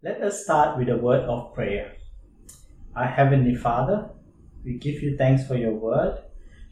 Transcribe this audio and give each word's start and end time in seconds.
Let 0.00 0.22
us 0.22 0.44
start 0.44 0.78
with 0.78 0.88
a 0.88 0.96
word 0.96 1.24
of 1.24 1.52
prayer. 1.54 1.96
Our 2.94 3.08
Heavenly 3.08 3.56
Father, 3.56 4.10
we 4.64 4.74
give 4.74 5.02
you 5.02 5.16
thanks 5.16 5.44
for 5.44 5.56
your 5.56 5.72
word 5.72 6.22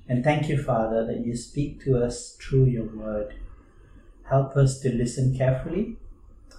and 0.08 0.22
thank 0.22 0.48
you, 0.48 0.62
Father, 0.62 1.04
that 1.06 1.26
you 1.26 1.36
speak 1.36 1.82
to 1.82 2.00
us 2.04 2.36
through 2.40 2.66
your 2.66 2.84
word. 2.84 3.34
Help 4.30 4.56
us 4.56 4.78
to 4.78 4.94
listen 4.94 5.36
carefully, 5.36 5.96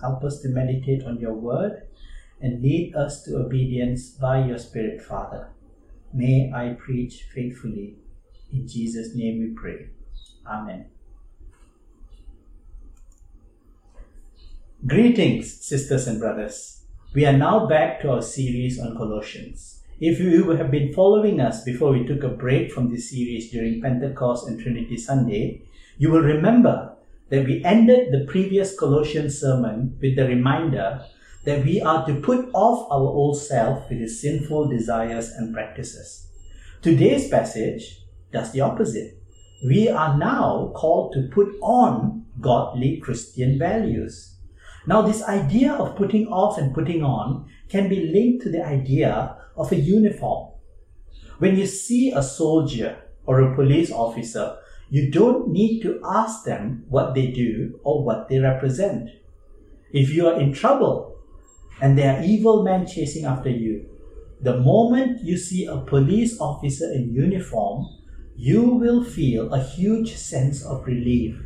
help 0.02 0.26
us 0.26 0.42
to 0.42 0.50
meditate 0.50 1.06
on 1.06 1.22
your 1.22 1.36
word, 1.36 1.84
and 2.42 2.62
lead 2.62 2.94
us 2.96 3.24
to 3.24 3.38
obedience 3.38 4.10
by 4.10 4.46
your 4.46 4.58
Spirit, 4.58 5.02
Father. 5.02 5.48
May 6.14 6.52
I 6.54 6.76
preach 6.78 7.30
faithfully. 7.34 7.96
In 8.52 8.68
Jesus' 8.68 9.16
name 9.16 9.40
we 9.40 9.54
pray. 9.56 9.88
Amen. 10.46 10.88
Greetings, 14.86 15.66
sisters 15.66 16.06
and 16.06 16.20
brothers. 16.20 16.84
We 17.16 17.26
are 17.26 17.36
now 17.36 17.66
back 17.66 18.00
to 18.02 18.12
our 18.12 18.22
series 18.22 18.80
on 18.80 18.96
Colossians. 18.96 19.82
If 20.00 20.20
you 20.20 20.52
have 20.52 20.70
been 20.70 20.94
following 20.94 21.42
us 21.42 21.64
before 21.64 21.94
we 21.94 22.06
took 22.06 22.22
a 22.22 22.30
break 22.30 22.72
from 22.72 22.92
this 22.92 23.10
series 23.10 23.50
during 23.50 23.82
Pentecost 23.82 24.48
and 24.48 24.62
Trinity 24.62 24.96
Sunday, 24.96 25.64
you 25.98 26.12
will 26.12 26.22
remember 26.22 26.96
that 27.30 27.44
we 27.46 27.66
ended 27.66 28.12
the 28.12 28.28
previous 28.30 28.78
Colossians 28.80 29.42
sermon 29.42 29.98
with 30.00 30.16
the 30.16 30.28
reminder 30.28 31.04
that 31.46 31.66
we 31.66 31.82
are 31.82 32.06
to 32.06 32.22
put 32.22 32.48
off 32.54 32.88
our 32.92 33.02
old 33.02 33.42
self 33.42 33.90
with 33.90 34.00
its 34.00 34.22
sinful 34.22 34.70
desires 34.70 35.30
and 35.30 35.56
practices. 35.56 36.28
Today's 36.84 37.28
passage 37.30 38.04
does 38.32 38.52
the 38.52 38.62
opposite. 38.62 39.20
We 39.66 39.90
are 39.90 40.16
now 40.16 40.72
called 40.76 41.14
to 41.14 41.30
put 41.34 41.56
on 41.64 42.28
godly 42.40 42.98
Christian 42.98 43.58
values. 43.58 44.36
Now, 44.88 45.02
this 45.02 45.22
idea 45.24 45.74
of 45.74 45.98
putting 45.98 46.28
off 46.28 46.58
and 46.58 46.74
putting 46.74 47.04
on 47.04 47.50
can 47.68 47.90
be 47.90 48.08
linked 48.08 48.44
to 48.44 48.50
the 48.50 48.66
idea 48.66 49.36
of 49.58 49.74
a 49.74 49.76
uniform. 49.76 50.54
When 51.40 51.58
you 51.58 51.68
see 51.68 52.12
a 52.12 52.24
soldier 52.24 52.98
or 53.26 53.42
a 53.42 53.54
police 53.54 53.92
officer, 53.92 54.58
you 54.90 55.12
don't 55.12 55.50
need 55.50 55.82
to 55.82 56.00
ask 56.06 56.46
them 56.46 56.86
what 56.88 57.14
they 57.14 57.28
do 57.28 57.78
or 57.84 58.06
what 58.06 58.30
they 58.30 58.40
represent. 58.40 59.10
If 59.92 60.10
you 60.12 60.28
are 60.30 60.40
in 60.40 60.54
trouble 60.54 61.18
and 61.82 61.98
there 61.98 62.16
are 62.18 62.24
evil 62.24 62.64
men 62.64 62.88
chasing 62.88 63.26
after 63.26 63.50
you, 63.50 63.90
the 64.40 64.56
moment 64.56 65.22
you 65.22 65.36
see 65.38 65.66
a 65.66 65.78
police 65.82 66.40
officer 66.40 66.90
in 66.94 67.14
uniform, 67.14 67.88
you 68.38 68.64
will 68.64 69.04
feel 69.04 69.54
a 69.54 69.62
huge 69.62 70.16
sense 70.16 70.64
of 70.64 70.86
relief 70.86 71.38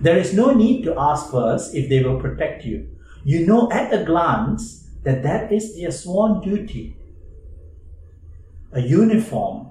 there 0.00 0.18
is 0.18 0.34
no 0.34 0.52
need 0.52 0.84
to 0.84 0.94
ask 0.98 1.30
first 1.30 1.74
if 1.74 1.88
they 1.88 2.02
will 2.02 2.20
protect 2.20 2.64
you. 2.64 2.88
You 3.24 3.46
know 3.46 3.70
at 3.70 3.92
a 3.92 4.04
glance 4.04 4.88
that 5.02 5.22
that 5.22 5.52
is 5.52 5.76
their 5.76 5.90
sworn 5.90 6.40
duty. 6.40 6.96
A 8.72 8.80
uniform 8.80 9.70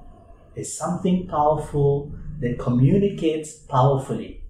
is 0.56 0.76
something 0.76 1.28
powerful 1.28 2.12
that 2.40 2.60
communicates 2.60 3.54
powerfully. 3.54 4.42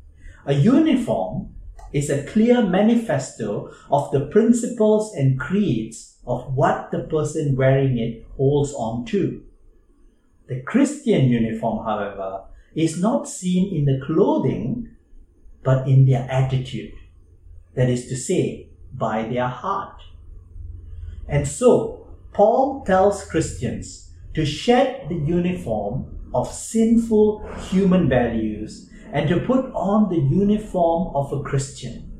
A 0.46 0.54
uniform 0.54 1.54
is 1.92 2.10
a 2.10 2.24
clear 2.24 2.62
manifesto 2.62 3.72
of 3.90 4.12
the 4.12 4.28
principles 4.28 5.14
and 5.16 5.40
creeds 5.40 6.18
of 6.26 6.54
what 6.54 6.92
the 6.92 7.00
person 7.04 7.56
wearing 7.56 7.98
it 7.98 8.26
holds 8.38 8.74
on 8.74 9.06
to. 9.06 9.44
The 10.48 10.62
Christian 10.62 11.26
uniform, 11.26 11.86
however, 11.86 12.44
is 12.76 13.02
not 13.02 13.28
seen 13.28 13.74
in 13.76 13.86
the 13.86 14.06
clothing 14.06 14.90
but 15.66 15.88
in 15.88 16.06
their 16.06 16.26
attitude. 16.30 16.94
That 17.74 17.90
is 17.90 18.08
to 18.08 18.16
say, 18.16 18.70
by 18.94 19.24
their 19.24 19.50
heart. 19.50 20.02
And 21.28 21.46
so, 21.46 22.08
Paul 22.32 22.86
tells 22.86 23.26
Christians 23.26 24.12
to 24.36 24.46
shed 24.46 25.10
the 25.10 25.16
uniform 25.16 26.30
of 26.34 26.52
sinful 26.52 27.48
human 27.70 28.08
values 28.08 28.90
and 29.12 29.28
to 29.30 29.40
put 29.40 29.66
on 29.74 30.10
the 30.10 30.20
uniform 30.20 31.16
of 31.16 31.34
a 31.34 31.42
Christian. 31.42 32.12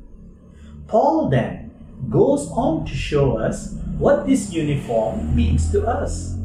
Paul 0.86 1.28
then 1.28 1.70
goes 2.10 2.48
on 2.50 2.84
to 2.86 2.94
show 2.94 3.38
us 3.38 3.74
what 3.98 4.26
this 4.26 4.52
uniform 4.52 5.34
means 5.34 5.70
to 5.72 5.86
us. 5.86 6.36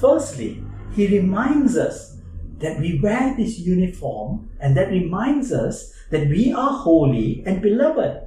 Firstly, 0.00 0.62
he 0.94 1.06
reminds 1.06 1.76
us 1.76 2.17
that 2.58 2.80
we 2.80 3.00
wear 3.00 3.34
this 3.36 3.58
uniform 3.58 4.50
and 4.60 4.76
that 4.76 4.90
reminds 4.90 5.52
us 5.52 5.92
that 6.10 6.28
we 6.28 6.52
are 6.52 6.78
holy 6.78 7.42
and 7.46 7.62
beloved. 7.62 8.26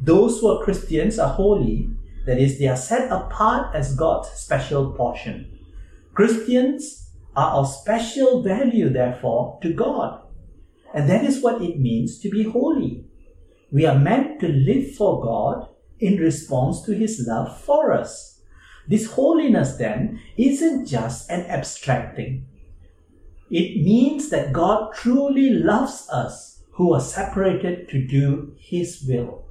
Those 0.00 0.40
who 0.40 0.48
are 0.48 0.64
Christians 0.64 1.18
are 1.18 1.32
holy, 1.32 1.90
that 2.26 2.38
is, 2.38 2.58
they 2.58 2.68
are 2.68 2.76
set 2.76 3.10
apart 3.10 3.74
as 3.74 3.96
God's 3.96 4.28
special 4.30 4.92
portion. 4.92 5.58
Christians 6.14 7.10
are 7.36 7.52
of 7.54 7.68
special 7.68 8.42
value, 8.42 8.88
therefore, 8.88 9.58
to 9.62 9.72
God. 9.72 10.22
And 10.94 11.08
that 11.10 11.24
is 11.24 11.42
what 11.42 11.60
it 11.60 11.80
means 11.80 12.18
to 12.20 12.30
be 12.30 12.44
holy. 12.44 13.04
We 13.72 13.86
are 13.86 13.98
meant 13.98 14.40
to 14.40 14.48
live 14.48 14.94
for 14.94 15.20
God 15.20 15.68
in 15.98 16.18
response 16.18 16.82
to 16.82 16.92
His 16.92 17.24
love 17.26 17.60
for 17.60 17.92
us. 17.92 18.40
This 18.86 19.10
holiness, 19.12 19.76
then, 19.76 20.20
isn't 20.36 20.86
just 20.86 21.30
an 21.30 21.46
abstract 21.46 22.16
thing. 22.16 22.46
It 23.54 23.84
means 23.84 24.30
that 24.30 24.52
God 24.52 24.92
truly 24.94 25.48
loves 25.50 26.08
us 26.10 26.64
who 26.72 26.92
are 26.92 27.00
separated 27.00 27.88
to 27.90 28.04
do 28.04 28.56
His 28.58 29.04
will. 29.06 29.44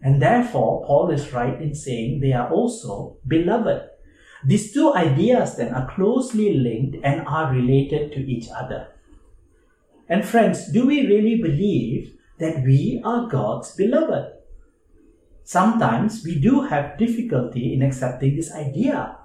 And 0.00 0.22
therefore, 0.22 0.86
Paul 0.86 1.10
is 1.10 1.32
right 1.32 1.60
in 1.60 1.74
saying 1.74 2.20
they 2.20 2.32
are 2.32 2.48
also 2.48 3.16
beloved. 3.26 3.90
These 4.44 4.72
two 4.72 4.94
ideas 4.94 5.56
then 5.56 5.74
are 5.74 5.92
closely 5.92 6.54
linked 6.54 6.98
and 7.02 7.26
are 7.26 7.52
related 7.52 8.12
to 8.12 8.20
each 8.20 8.46
other. 8.54 8.94
And 10.08 10.24
friends, 10.24 10.70
do 10.70 10.86
we 10.86 11.04
really 11.04 11.42
believe 11.42 12.16
that 12.38 12.62
we 12.62 13.02
are 13.04 13.26
God's 13.26 13.74
beloved? 13.74 14.32
Sometimes 15.42 16.22
we 16.24 16.38
do 16.38 16.60
have 16.60 16.98
difficulty 16.98 17.74
in 17.74 17.82
accepting 17.82 18.36
this 18.36 18.52
idea. 18.52 19.16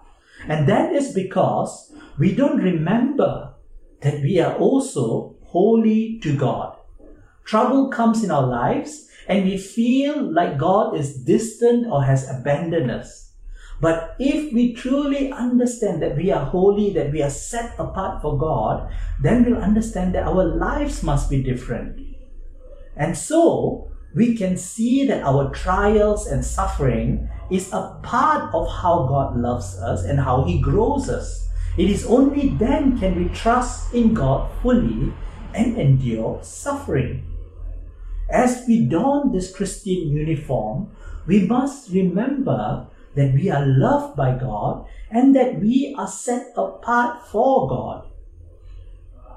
And 0.47 0.67
that 0.67 0.93
is 0.93 1.13
because 1.13 1.93
we 2.17 2.33
don't 2.33 2.57
remember 2.57 3.53
that 4.01 4.21
we 4.21 4.39
are 4.39 4.55
also 4.55 5.35
holy 5.43 6.19
to 6.19 6.35
God. 6.35 6.77
Trouble 7.45 7.89
comes 7.89 8.23
in 8.23 8.31
our 8.31 8.45
lives 8.45 9.09
and 9.27 9.45
we 9.45 9.57
feel 9.57 10.21
like 10.31 10.57
God 10.57 10.95
is 10.95 11.23
distant 11.23 11.87
or 11.87 12.03
has 12.03 12.29
abandoned 12.29 12.91
us. 12.91 13.33
But 13.81 14.15
if 14.19 14.53
we 14.53 14.73
truly 14.73 15.31
understand 15.31 16.01
that 16.01 16.17
we 16.17 16.31
are 16.31 16.45
holy, 16.45 16.91
that 16.93 17.11
we 17.11 17.21
are 17.21 17.29
set 17.29 17.73
apart 17.79 18.21
for 18.21 18.37
God, 18.37 18.91
then 19.21 19.45
we'll 19.45 19.61
understand 19.61 20.13
that 20.15 20.27
our 20.27 20.43
lives 20.43 21.01
must 21.01 21.29
be 21.29 21.41
different. 21.41 21.99
And 22.97 23.17
so, 23.17 23.89
we 24.15 24.35
can 24.35 24.57
see 24.57 25.05
that 25.07 25.23
our 25.23 25.53
trials 25.53 26.27
and 26.27 26.43
suffering 26.43 27.29
is 27.49 27.71
a 27.71 27.99
part 28.03 28.53
of 28.53 28.67
how 28.67 29.05
God 29.07 29.37
loves 29.37 29.77
us 29.79 30.03
and 30.03 30.19
how 30.19 30.43
He 30.43 30.59
grows 30.59 31.09
us. 31.09 31.48
It 31.79 31.89
is 31.89 32.05
only 32.05 32.49
then 32.49 32.99
can 32.99 33.15
we 33.15 33.29
trust 33.29 33.93
in 33.93 34.13
God 34.13 34.51
fully 34.61 35.13
and 35.55 35.77
endure 35.77 36.43
suffering. 36.43 37.23
As 38.29 38.65
we 38.67 38.83
don 38.83 39.31
this 39.31 39.55
Christian 39.55 40.09
uniform, 40.09 40.91
we 41.25 41.47
must 41.47 41.89
remember 41.91 42.85
that 43.15 43.33
we 43.33 43.49
are 43.49 43.65
loved 43.65 44.17
by 44.17 44.37
God 44.37 44.87
and 45.09 45.33
that 45.37 45.61
we 45.61 45.95
are 45.97 46.09
set 46.09 46.51
apart 46.57 47.25
for 47.31 47.69
God. 47.69 48.09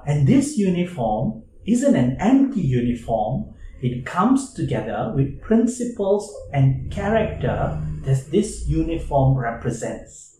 And 0.04 0.26
this 0.26 0.58
uniform 0.58 1.44
isn't 1.64 1.94
an 1.94 2.16
empty 2.18 2.60
uniform, 2.60 3.54
it 3.80 4.04
comes 4.04 4.52
together 4.52 5.12
with 5.14 5.40
principles 5.40 6.34
and 6.52 6.90
character 6.90 7.80
that 8.02 8.32
this 8.32 8.66
uniform 8.66 9.38
represents. 9.38 10.31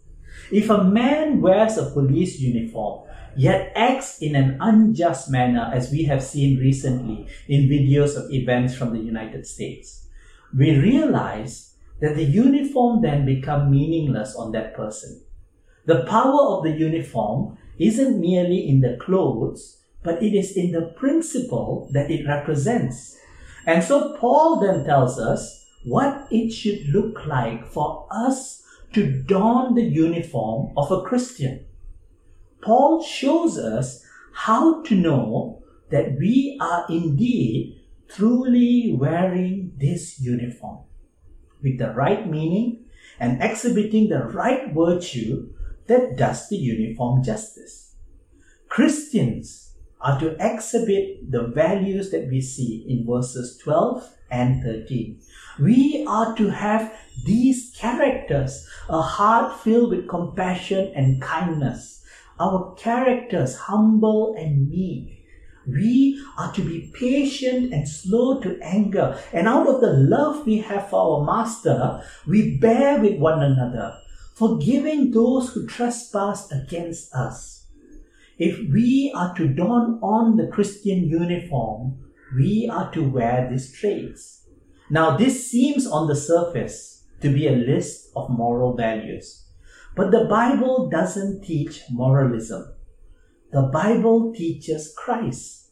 If 0.52 0.69
a 0.69 0.84
man 0.84 1.40
wears 1.40 1.78
a 1.78 1.90
police 1.90 2.38
uniform, 2.38 3.08
yet 3.34 3.72
acts 3.75 4.20
in 4.20 4.37
an 4.37 4.58
unjust 4.60 5.31
manner, 5.31 5.70
as 5.72 5.90
we 5.90 6.04
have 6.04 6.22
seen 6.22 6.58
recently 6.58 7.26
in 7.49 7.70
videos 7.70 8.19
of 8.19 8.31
events 8.31 8.75
from 8.75 8.93
the 8.93 9.00
United 9.00 9.46
States, 9.46 10.06
we 10.54 10.76
realize 10.76 11.75
that 12.02 12.16
the 12.16 12.25
uniform 12.25 13.00
then 13.00 13.25
become 13.25 13.70
meaningless 13.70 14.37
on 14.37 14.52
that 14.52 14.75
person. 14.75 15.22
The 15.87 16.04
power 16.04 16.58
of 16.58 16.64
the 16.64 16.72
uniform 16.72 17.56
isn't 17.78 18.20
merely 18.20 18.69
in 18.69 18.82
the 18.82 18.98
clothes, 19.00 19.81
but 20.02 20.22
it 20.22 20.34
is 20.34 20.55
in 20.55 20.72
the 20.72 20.93
principle 20.98 21.88
that 21.93 22.10
it 22.10 22.26
represents. 22.28 23.16
And 23.66 23.82
so 23.82 24.19
Paul 24.19 24.60
then 24.60 24.84
tells 24.84 25.19
us 25.19 25.64
what 25.84 26.28
it 26.31 26.50
should 26.50 26.87
look 26.88 27.25
like 27.25 27.66
for 27.66 28.06
us 28.10 28.61
to 28.92 29.22
don 29.22 29.74
the 29.74 29.82
uniform 29.82 30.72
of 30.76 30.90
a 30.90 31.02
Christian. 31.02 31.66
Paul 32.60 33.02
shows 33.02 33.58
us 33.58 34.04
how 34.32 34.82
to 34.82 34.94
know 34.94 35.62
that 35.90 36.16
we 36.18 36.58
are 36.60 36.86
indeed 36.88 37.80
truly 38.08 38.94
wearing 38.98 39.72
this 39.76 40.20
uniform 40.20 40.84
with 41.62 41.78
the 41.78 41.90
right 41.90 42.28
meaning 42.28 42.84
and 43.18 43.42
exhibiting 43.42 44.08
the 44.08 44.24
right 44.24 44.72
virtue 44.72 45.52
that 45.86 46.16
does 46.16 46.48
the 46.48 46.56
uniform 46.56 47.22
justice. 47.22 47.94
Christians 48.68 49.74
are 50.00 50.18
to 50.18 50.36
exhibit 50.40 51.30
the 51.30 51.46
values 51.48 52.10
that 52.10 52.28
we 52.28 52.40
see 52.40 52.84
in 52.88 53.06
verses 53.06 53.58
12 53.58 54.10
and 54.30 54.62
13. 54.62 55.20
We 55.60 56.04
are 56.08 56.34
to 56.36 56.48
have 56.50 56.92
these 57.24 57.72
characters, 57.76 58.66
a 58.88 59.00
heart 59.00 59.60
filled 59.60 59.90
with 59.90 60.08
compassion 60.08 60.92
and 60.94 61.22
kindness, 61.22 62.04
our 62.40 62.74
characters 62.74 63.56
humble 63.56 64.34
and 64.36 64.68
meek. 64.68 65.24
We 65.66 66.20
are 66.36 66.52
to 66.54 66.62
be 66.62 66.90
patient 66.92 67.72
and 67.72 67.88
slow 67.88 68.40
to 68.40 68.58
anger, 68.60 69.16
and 69.32 69.46
out 69.46 69.68
of 69.68 69.80
the 69.80 69.92
love 69.92 70.44
we 70.44 70.58
have 70.58 70.90
for 70.90 71.20
our 71.20 71.24
Master, 71.24 72.02
we 72.26 72.58
bear 72.58 73.00
with 73.00 73.20
one 73.20 73.42
another, 73.42 73.96
forgiving 74.34 75.12
those 75.12 75.52
who 75.52 75.66
trespass 75.66 76.50
against 76.50 77.14
us. 77.14 77.66
If 78.38 78.58
we 78.72 79.12
are 79.14 79.34
to 79.36 79.46
don 79.46 80.00
on 80.02 80.36
the 80.36 80.48
Christian 80.48 81.04
uniform, 81.04 81.98
we 82.34 82.68
are 82.68 82.90
to 82.92 83.08
wear 83.08 83.48
these 83.48 83.72
traits. 83.72 84.48
Now, 84.90 85.16
this 85.16 85.48
seems 85.48 85.86
on 85.86 86.08
the 86.08 86.16
surface 86.16 87.01
to 87.22 87.30
be 87.30 87.46
a 87.46 87.52
list 87.52 88.10
of 88.14 88.30
moral 88.30 88.76
values, 88.76 89.46
but 89.96 90.10
the 90.10 90.24
Bible 90.24 90.88
doesn't 90.90 91.42
teach 91.42 91.82
moralism. 91.90 92.72
The 93.52 93.62
Bible 93.62 94.32
teaches 94.34 94.94
Christ. 94.96 95.70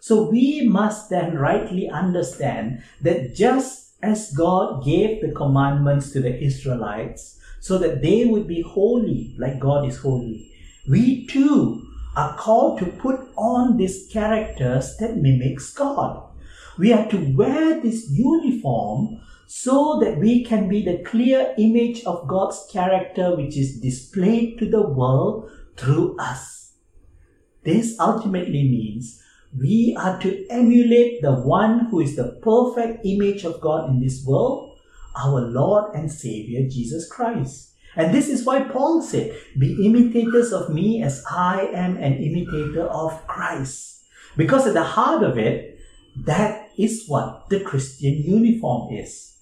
So 0.00 0.30
we 0.30 0.68
must 0.68 1.10
then 1.10 1.36
rightly 1.36 1.88
understand 1.88 2.82
that 3.02 3.34
just 3.34 3.94
as 4.02 4.32
God 4.32 4.84
gave 4.84 5.20
the 5.20 5.32
commandments 5.32 6.12
to 6.12 6.20
the 6.20 6.40
Israelites 6.40 7.40
so 7.60 7.78
that 7.78 8.02
they 8.02 8.24
would 8.24 8.46
be 8.46 8.62
holy 8.62 9.34
like 9.38 9.58
God 9.58 9.88
is 9.88 9.98
holy, 9.98 10.52
we 10.88 11.26
too 11.26 11.82
are 12.16 12.36
called 12.36 12.78
to 12.78 12.86
put 12.86 13.18
on 13.36 13.76
these 13.76 14.08
characters 14.12 14.96
that 14.98 15.16
mimics 15.16 15.72
God. 15.74 16.22
We 16.78 16.92
are 16.92 17.08
to 17.08 17.34
wear 17.34 17.80
this 17.80 18.08
uniform 18.10 19.20
so 19.46 19.98
that 20.00 20.18
we 20.18 20.44
can 20.44 20.68
be 20.68 20.84
the 20.84 21.02
clear 21.04 21.54
image 21.58 22.04
of 22.04 22.26
God's 22.28 22.66
character 22.72 23.36
which 23.36 23.56
is 23.56 23.80
displayed 23.80 24.58
to 24.58 24.68
the 24.68 24.82
world 24.82 25.50
through 25.76 26.16
us. 26.18 26.74
This 27.62 27.98
ultimately 27.98 28.68
means 28.68 29.22
we 29.58 29.96
are 29.98 30.18
to 30.20 30.46
emulate 30.50 31.22
the 31.22 31.32
one 31.32 31.86
who 31.86 32.00
is 32.00 32.16
the 32.16 32.38
perfect 32.42 33.04
image 33.04 33.44
of 33.44 33.60
God 33.60 33.88
in 33.90 34.00
this 34.00 34.24
world, 34.26 34.78
our 35.16 35.40
Lord 35.40 35.94
and 35.94 36.10
Savior 36.10 36.68
Jesus 36.68 37.08
Christ. 37.08 37.72
And 37.94 38.14
this 38.14 38.28
is 38.28 38.44
why 38.44 38.60
Paul 38.64 39.00
said, 39.00 39.34
Be 39.58 39.86
imitators 39.86 40.52
of 40.52 40.68
me 40.68 41.02
as 41.02 41.24
I 41.30 41.70
am 41.72 41.96
an 41.96 42.14
imitator 42.14 42.86
of 42.86 43.26
Christ. 43.26 44.04
Because 44.36 44.66
at 44.66 44.74
the 44.74 44.84
heart 44.84 45.22
of 45.22 45.38
it, 45.38 45.78
that 46.24 46.68
is 46.76 47.04
what 47.06 47.48
the 47.48 47.60
Christian 47.60 48.14
uniform 48.22 48.94
is. 48.94 49.35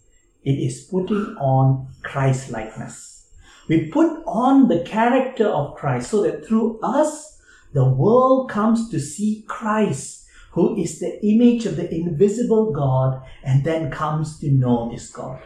It 0.45 0.53
is 0.53 0.83
putting 0.91 1.37
on 1.41 1.89
Christ 2.03 2.51
likeness. 2.51 3.31
We 3.69 3.89
put 3.91 4.23
on 4.27 4.69
the 4.69 4.83
character 4.83 5.49
of 5.49 5.77
Christ 5.77 6.11
so 6.11 6.23
that 6.23 6.47
through 6.47 6.81
us, 6.83 7.41
the 7.73 7.89
world 7.89 8.51
comes 8.51 8.91
to 8.91 9.01
see 9.01 9.45
Christ, 9.49 10.27
who 10.53 10.77
is 10.77 11.01
the 11.01 11.19
image 11.27 11.67
of 11.67 11.77
the 11.77 11.93
invisible 11.93 12.73
God, 12.73 13.23
and 13.43 13.65
then 13.65 13.91
comes 13.91 14.39
to 14.41 14.51
know 14.51 14.91
this 14.91 15.11
God. 15.11 15.43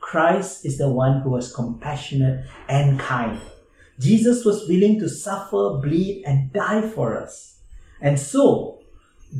Christ 0.00 0.64
is 0.64 0.78
the 0.78 0.88
one 0.88 1.20
who 1.20 1.30
was 1.30 1.54
compassionate 1.54 2.46
and 2.68 2.98
kind. 2.98 3.40
Jesus 4.00 4.44
was 4.44 4.68
willing 4.68 4.98
to 5.00 5.08
suffer, 5.08 5.78
bleed, 5.82 6.24
and 6.26 6.52
die 6.52 6.82
for 6.82 7.16
us. 7.16 7.60
And 8.00 8.18
so, 8.18 8.80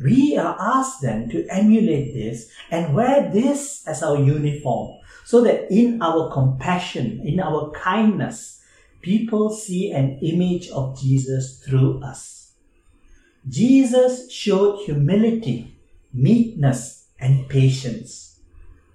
we 0.03 0.37
are 0.37 0.57
asked 0.59 1.01
then 1.01 1.29
to 1.29 1.47
emulate 1.49 2.13
this 2.13 2.49
and 2.71 2.93
wear 2.93 3.29
this 3.31 3.87
as 3.87 4.03
our 4.03 4.17
uniform 4.17 4.97
so 5.23 5.41
that 5.41 5.71
in 5.71 6.01
our 6.01 6.31
compassion, 6.31 7.21
in 7.23 7.39
our 7.39 7.71
kindness, 7.71 8.61
people 9.01 9.49
see 9.49 9.91
an 9.91 10.19
image 10.21 10.69
of 10.69 10.99
Jesus 10.99 11.59
through 11.59 12.01
us. 12.03 12.53
Jesus 13.47 14.31
showed 14.31 14.83
humility, 14.85 15.77
meekness, 16.13 17.07
and 17.19 17.47
patience. 17.47 18.39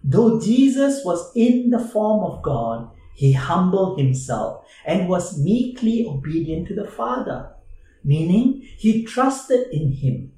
Though 0.02 0.40
Jesus 0.40 1.04
was 1.04 1.32
in 1.34 1.70
the 1.70 1.78
form 1.78 2.24
of 2.24 2.42
God, 2.42 2.90
he 3.14 3.32
humbled 3.32 3.98
himself 3.98 4.66
and 4.84 5.08
was 5.08 5.38
meekly 5.38 6.06
obedient 6.06 6.68
to 6.68 6.74
the 6.74 6.90
Father, 6.90 7.52
meaning 8.02 8.62
he 8.76 9.04
trusted 9.04 9.68
in 9.70 9.92
him 9.92 10.32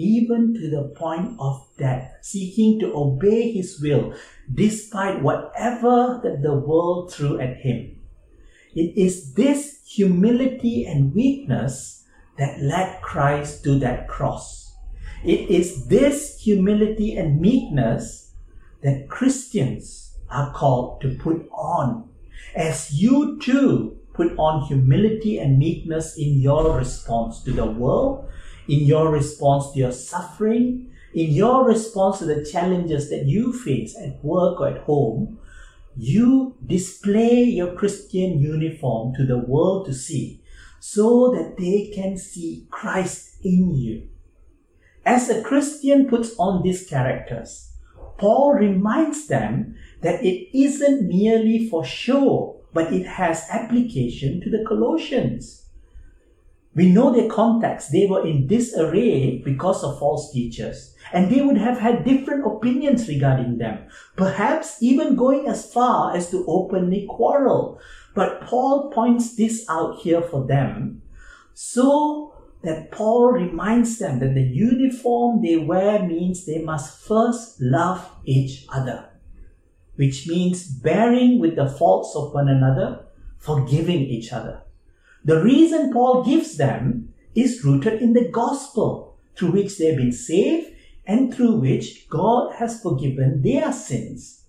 even 0.00 0.54
to 0.54 0.70
the 0.70 0.94
point 0.96 1.36
of 1.38 1.66
death, 1.76 2.16
seeking 2.22 2.80
to 2.80 2.92
obey 2.94 3.52
his 3.52 3.80
will 3.80 4.14
despite 4.52 5.22
whatever 5.22 6.20
that 6.24 6.40
the 6.42 6.54
world 6.54 7.12
threw 7.12 7.38
at 7.38 7.58
him. 7.58 8.00
It 8.74 8.96
is 8.96 9.34
this 9.34 9.82
humility 9.86 10.86
and 10.86 11.14
weakness 11.14 12.04
that 12.38 12.60
led 12.62 13.02
Christ 13.02 13.62
to 13.64 13.78
that 13.80 14.08
cross. 14.08 14.74
It 15.24 15.50
is 15.50 15.86
this 15.88 16.40
humility 16.40 17.16
and 17.16 17.40
meekness 17.40 18.32
that 18.82 19.08
Christians 19.08 20.16
are 20.30 20.52
called 20.54 21.02
to 21.02 21.18
put 21.18 21.46
on. 21.52 22.08
As 22.56 22.94
you 22.94 23.38
too 23.38 23.98
put 24.14 24.32
on 24.38 24.66
humility 24.66 25.38
and 25.38 25.58
meekness 25.58 26.16
in 26.16 26.40
your 26.40 26.76
response 26.76 27.42
to 27.42 27.52
the 27.52 27.66
world, 27.66 28.30
in 28.70 28.86
your 28.86 29.10
response 29.10 29.72
to 29.72 29.80
your 29.80 29.92
suffering, 29.92 30.92
in 31.12 31.32
your 31.32 31.66
response 31.66 32.20
to 32.20 32.24
the 32.24 32.44
challenges 32.44 33.10
that 33.10 33.26
you 33.26 33.52
face 33.52 33.96
at 33.98 34.24
work 34.24 34.60
or 34.60 34.68
at 34.68 34.82
home, 34.82 35.40
you 35.96 36.56
display 36.64 37.42
your 37.42 37.74
Christian 37.74 38.40
uniform 38.40 39.12
to 39.16 39.26
the 39.26 39.38
world 39.38 39.86
to 39.86 39.92
see 39.92 40.40
so 40.78 41.32
that 41.32 41.56
they 41.58 41.90
can 41.92 42.16
see 42.16 42.68
Christ 42.70 43.44
in 43.44 43.74
you. 43.74 44.08
As 45.04 45.28
a 45.28 45.42
Christian 45.42 46.08
puts 46.08 46.36
on 46.38 46.62
these 46.62 46.86
characters, 46.86 47.72
Paul 48.18 48.54
reminds 48.54 49.26
them 49.26 49.74
that 50.02 50.24
it 50.24 50.56
isn't 50.56 51.08
merely 51.08 51.68
for 51.68 51.84
show, 51.84 52.60
but 52.72 52.92
it 52.92 53.04
has 53.04 53.46
application 53.50 54.40
to 54.42 54.50
the 54.50 54.64
Colossians. 54.64 55.59
We 56.74 56.92
know 56.92 57.12
their 57.12 57.28
context. 57.28 57.90
They 57.90 58.06
were 58.06 58.24
in 58.24 58.46
disarray 58.46 59.42
because 59.44 59.82
of 59.82 59.98
false 59.98 60.32
teachers, 60.32 60.94
and 61.12 61.28
they 61.28 61.40
would 61.40 61.58
have 61.58 61.78
had 61.78 62.04
different 62.04 62.46
opinions 62.46 63.08
regarding 63.08 63.58
them, 63.58 63.88
perhaps 64.16 64.80
even 64.80 65.16
going 65.16 65.48
as 65.48 65.72
far 65.72 66.14
as 66.14 66.30
to 66.30 66.44
openly 66.46 67.06
quarrel. 67.08 67.80
But 68.14 68.42
Paul 68.42 68.90
points 68.90 69.34
this 69.34 69.66
out 69.68 69.98
here 70.00 70.22
for 70.22 70.46
them 70.46 71.02
so 71.54 72.34
that 72.62 72.92
Paul 72.92 73.32
reminds 73.32 73.98
them 73.98 74.20
that 74.20 74.34
the 74.34 74.42
uniform 74.42 75.42
they 75.42 75.56
wear 75.56 76.02
means 76.06 76.46
they 76.46 76.62
must 76.62 77.00
first 77.06 77.60
love 77.60 78.08
each 78.24 78.66
other, 78.68 79.08
which 79.96 80.28
means 80.28 80.68
bearing 80.68 81.40
with 81.40 81.56
the 81.56 81.68
faults 81.68 82.14
of 82.14 82.32
one 82.32 82.48
another, 82.48 83.06
forgiving 83.38 84.00
each 84.02 84.32
other. 84.32 84.62
The 85.24 85.42
reason 85.42 85.92
Paul 85.92 86.24
gives 86.24 86.56
them 86.56 87.12
is 87.34 87.64
rooted 87.64 88.00
in 88.00 88.14
the 88.14 88.28
gospel 88.28 89.16
through 89.36 89.52
which 89.52 89.78
they 89.78 89.86
have 89.86 89.96
been 89.96 90.12
saved 90.12 90.72
and 91.06 91.32
through 91.34 91.56
which 91.56 92.08
God 92.08 92.54
has 92.54 92.82
forgiven 92.82 93.42
their 93.42 93.72
sins. 93.72 94.44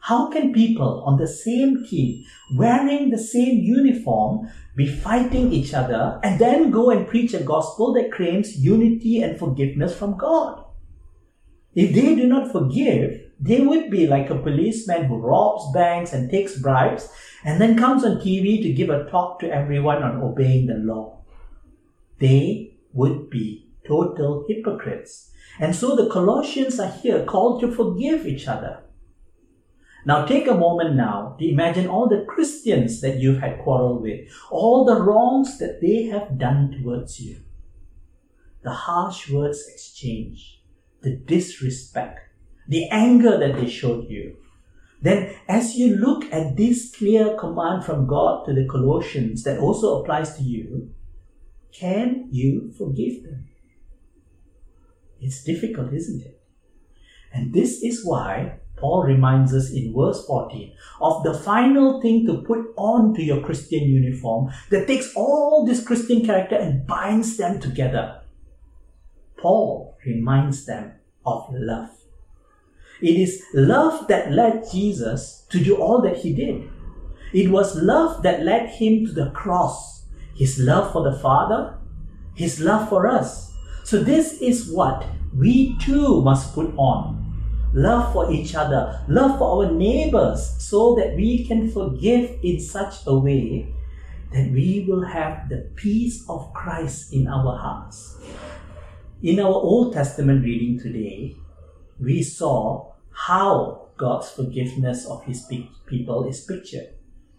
How 0.00 0.30
can 0.30 0.52
people 0.52 1.04
on 1.04 1.18
the 1.18 1.28
same 1.28 1.84
team, 1.84 2.24
wearing 2.54 3.10
the 3.10 3.18
same 3.18 3.58
uniform, 3.58 4.48
be 4.74 4.86
fighting 4.86 5.52
each 5.52 5.74
other 5.74 6.18
and 6.22 6.38
then 6.38 6.70
go 6.70 6.90
and 6.90 7.06
preach 7.06 7.34
a 7.34 7.42
gospel 7.42 7.92
that 7.94 8.12
claims 8.12 8.56
unity 8.56 9.22
and 9.22 9.38
forgiveness 9.38 9.94
from 9.94 10.16
God? 10.16 10.64
If 11.74 11.94
they 11.94 12.16
do 12.16 12.26
not 12.26 12.50
forgive, 12.50 13.29
they 13.40 13.60
would 13.60 13.90
be 13.90 14.06
like 14.06 14.28
a 14.28 14.38
policeman 14.38 15.06
who 15.06 15.16
robs 15.16 15.72
banks 15.72 16.12
and 16.12 16.30
takes 16.30 16.58
bribes 16.58 17.08
and 17.42 17.58
then 17.58 17.78
comes 17.78 18.04
on 18.04 18.18
TV 18.18 18.62
to 18.62 18.72
give 18.72 18.90
a 18.90 19.08
talk 19.10 19.40
to 19.40 19.50
everyone 19.50 20.02
on 20.02 20.22
obeying 20.22 20.66
the 20.66 20.74
law. 20.74 21.22
They 22.18 22.76
would 22.92 23.30
be 23.30 23.70
total 23.86 24.44
hypocrites. 24.46 25.30
And 25.58 25.74
so 25.74 25.96
the 25.96 26.10
Colossians 26.10 26.78
are 26.78 26.90
here 26.90 27.24
called 27.24 27.62
to 27.62 27.72
forgive 27.72 28.26
each 28.26 28.46
other. 28.46 28.82
Now 30.04 30.26
take 30.26 30.46
a 30.46 30.54
moment 30.54 30.94
now 30.96 31.36
to 31.38 31.48
imagine 31.48 31.86
all 31.88 32.08
the 32.08 32.24
Christians 32.26 33.00
that 33.00 33.18
you've 33.18 33.40
had 33.40 33.60
quarrel 33.62 34.00
with, 34.00 34.28
all 34.50 34.84
the 34.84 35.00
wrongs 35.00 35.58
that 35.58 35.80
they 35.80 36.04
have 36.04 36.38
done 36.38 36.72
towards 36.72 37.20
you. 37.20 37.40
The 38.62 38.70
harsh 38.70 39.30
words 39.30 39.66
exchanged, 39.66 40.58
the 41.00 41.16
disrespect, 41.16 42.29
the 42.70 42.88
anger 42.90 43.36
that 43.36 43.56
they 43.56 43.68
showed 43.68 44.08
you, 44.08 44.36
then 45.02 45.34
as 45.48 45.74
you 45.74 45.96
look 45.96 46.24
at 46.32 46.56
this 46.56 46.94
clear 46.94 47.36
command 47.36 47.84
from 47.84 48.06
God 48.06 48.46
to 48.46 48.54
the 48.54 48.66
Colossians 48.70 49.42
that 49.42 49.58
also 49.58 50.00
applies 50.00 50.36
to 50.36 50.42
you, 50.42 50.94
can 51.72 52.28
you 52.30 52.72
forgive 52.78 53.24
them? 53.24 53.48
It's 55.20 55.42
difficult, 55.42 55.92
isn't 55.92 56.22
it? 56.22 56.40
And 57.32 57.52
this 57.52 57.82
is 57.82 58.04
why 58.04 58.60
Paul 58.76 59.02
reminds 59.02 59.52
us 59.52 59.70
in 59.70 59.92
verse 59.92 60.24
14 60.26 60.72
of 61.00 61.24
the 61.24 61.34
final 61.34 62.00
thing 62.00 62.24
to 62.26 62.42
put 62.42 62.66
on 62.76 63.14
to 63.14 63.22
your 63.22 63.42
Christian 63.42 63.82
uniform 63.82 64.52
that 64.70 64.86
takes 64.86 65.12
all 65.16 65.66
this 65.66 65.84
Christian 65.84 66.24
character 66.24 66.56
and 66.56 66.86
binds 66.86 67.36
them 67.36 67.58
together. 67.58 68.22
Paul 69.36 69.96
reminds 70.06 70.66
them 70.66 70.92
of 71.26 71.46
love. 71.50 71.99
It 73.02 73.16
is 73.16 73.42
love 73.54 74.08
that 74.08 74.32
led 74.32 74.64
Jesus 74.70 75.46
to 75.50 75.62
do 75.62 75.76
all 75.76 76.02
that 76.02 76.18
he 76.18 76.34
did. 76.34 76.68
It 77.32 77.50
was 77.50 77.76
love 77.76 78.22
that 78.22 78.42
led 78.42 78.70
him 78.70 79.06
to 79.06 79.12
the 79.12 79.30
cross. 79.30 80.04
His 80.36 80.58
love 80.58 80.92
for 80.92 81.02
the 81.02 81.18
Father, 81.18 81.78
his 82.34 82.60
love 82.60 82.88
for 82.88 83.06
us. 83.06 83.52
So, 83.84 84.02
this 84.02 84.40
is 84.40 84.70
what 84.70 85.06
we 85.36 85.76
too 85.78 86.22
must 86.22 86.54
put 86.54 86.72
on 86.76 87.20
love 87.72 88.12
for 88.12 88.32
each 88.32 88.54
other, 88.54 89.00
love 89.08 89.38
for 89.38 89.64
our 89.64 89.72
neighbors, 89.72 90.56
so 90.58 90.94
that 90.96 91.14
we 91.14 91.44
can 91.44 91.70
forgive 91.70 92.38
in 92.42 92.58
such 92.58 93.06
a 93.06 93.16
way 93.16 93.72
that 94.32 94.50
we 94.50 94.86
will 94.88 95.04
have 95.04 95.48
the 95.48 95.70
peace 95.76 96.24
of 96.28 96.52
Christ 96.52 97.12
in 97.12 97.26
our 97.28 97.56
hearts. 97.56 98.16
In 99.22 99.40
our 99.40 99.52
Old 99.52 99.92
Testament 99.92 100.44
reading 100.44 100.78
today, 100.78 101.36
we 101.98 102.22
saw 102.22 102.89
how 103.12 103.88
God's 103.96 104.30
forgiveness 104.30 105.06
of 105.06 105.24
his 105.24 105.46
people 105.86 106.28
is 106.28 106.44
pictured. 106.44 106.94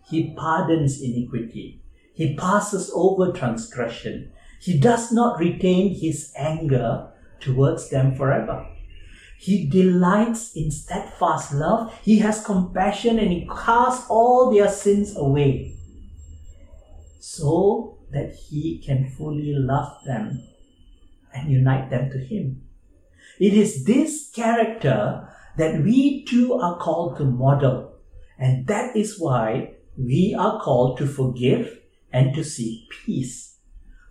He 0.09 0.33
pardons 0.35 1.01
iniquity. 1.01 1.81
He 2.13 2.35
passes 2.35 2.91
over 2.93 3.31
transgression. 3.31 4.31
He 4.59 4.77
does 4.79 5.11
not 5.11 5.39
retain 5.39 5.95
his 5.95 6.31
anger 6.37 7.11
towards 7.39 7.89
them 7.89 8.15
forever. 8.15 8.67
He 9.39 9.67
delights 9.67 10.55
in 10.55 10.69
steadfast 10.69 11.53
love. 11.53 11.97
He 12.03 12.19
has 12.19 12.45
compassion 12.45 13.17
and 13.17 13.31
he 13.31 13.47
casts 13.47 14.05
all 14.07 14.51
their 14.51 14.69
sins 14.69 15.17
away 15.17 15.77
so 17.19 17.97
that 18.11 18.35
he 18.35 18.77
can 18.85 19.09
fully 19.09 19.55
love 19.55 19.97
them 20.05 20.43
and 21.33 21.49
unite 21.49 21.89
them 21.89 22.11
to 22.11 22.19
him. 22.19 22.61
It 23.39 23.53
is 23.53 23.85
this 23.85 24.29
character 24.29 25.27
that 25.57 25.81
we 25.83 26.25
too 26.25 26.53
are 26.53 26.77
called 26.77 27.17
to 27.17 27.25
model. 27.25 27.93
And 28.37 28.67
that 28.67 28.95
is 28.95 29.19
why 29.19 29.75
we 29.97 30.35
are 30.37 30.61
called 30.61 30.97
to 30.97 31.07
forgive 31.07 31.79
and 32.11 32.33
to 32.35 32.43
seek 32.43 32.89
peace. 33.05 33.57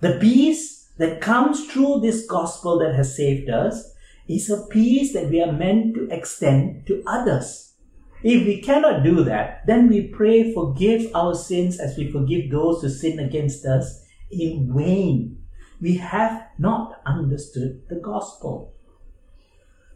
The 0.00 0.18
peace 0.20 0.90
that 0.98 1.20
comes 1.20 1.66
through 1.66 2.00
this 2.00 2.26
gospel 2.26 2.78
that 2.80 2.94
has 2.94 3.16
saved 3.16 3.50
us 3.50 3.94
is 4.28 4.48
a 4.50 4.66
peace 4.66 5.12
that 5.12 5.28
we 5.28 5.42
are 5.42 5.52
meant 5.52 5.94
to 5.94 6.08
extend 6.10 6.86
to 6.86 7.02
others. 7.06 7.74
If 8.22 8.46
we 8.46 8.60
cannot 8.60 9.02
do 9.02 9.24
that, 9.24 9.66
then 9.66 9.88
we 9.88 10.08
pray, 10.08 10.52
forgive 10.52 11.10
our 11.14 11.34
sins 11.34 11.80
as 11.80 11.96
we 11.96 12.12
forgive 12.12 12.50
those 12.50 12.82
who 12.82 12.90
sin 12.90 13.18
against 13.18 13.64
us 13.64 14.04
in 14.30 14.72
vain. 14.76 15.42
We 15.80 15.96
have 15.96 16.46
not 16.58 17.00
understood 17.06 17.82
the 17.88 17.96
gospel. 17.96 18.74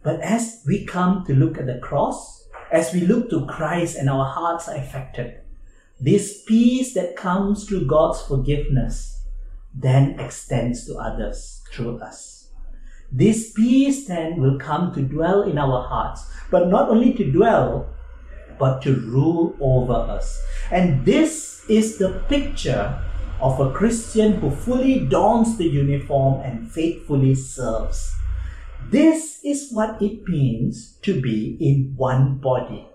But 0.05 0.21
as 0.21 0.61
we 0.67 0.85
come 0.85 1.25
to 1.25 1.33
look 1.33 1.57
at 1.57 1.65
the 1.65 1.79
cross, 1.79 2.47
as 2.71 2.93
we 2.93 3.01
look 3.01 3.31
to 3.31 3.47
Christ 3.47 3.97
and 3.97 4.07
our 4.07 4.23
hearts 4.23 4.69
are 4.69 4.77
affected, 4.77 5.41
this 5.99 6.43
peace 6.43 6.93
that 6.93 7.15
comes 7.15 7.65
through 7.65 7.87
God's 7.87 8.21
forgiveness 8.21 9.23
then 9.73 10.19
extends 10.19 10.85
to 10.85 10.95
others 10.95 11.63
through 11.71 11.97
us. 11.99 12.51
This 13.11 13.51
peace 13.51 14.05
then 14.05 14.39
will 14.39 14.59
come 14.59 14.93
to 14.93 15.01
dwell 15.01 15.41
in 15.41 15.57
our 15.57 15.81
hearts, 15.81 16.29
but 16.51 16.69
not 16.69 16.89
only 16.89 17.13
to 17.13 17.31
dwell, 17.31 17.89
but 18.59 18.83
to 18.83 18.93
rule 18.93 19.55
over 19.59 19.93
us. 19.93 20.39
And 20.71 21.03
this 21.03 21.65
is 21.67 21.97
the 21.97 22.23
picture 22.29 23.01
of 23.41 23.59
a 23.59 23.73
Christian 23.73 24.33
who 24.33 24.51
fully 24.51 24.99
dons 24.99 25.57
the 25.57 25.65
uniform 25.65 26.41
and 26.41 26.71
faithfully 26.71 27.33
serves. 27.33 28.15
This 28.91 29.39
is 29.43 29.71
what 29.71 29.99
it 29.99 30.27
means 30.27 30.97
to 31.01 31.19
be 31.19 31.57
in 31.59 31.95
one 31.97 32.37
body, 32.37 32.87